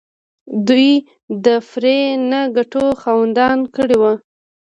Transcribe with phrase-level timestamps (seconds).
[0.67, 0.91] دوی
[1.45, 1.99] د پرې
[2.29, 4.13] نه ګټو خاوندان کړي وو.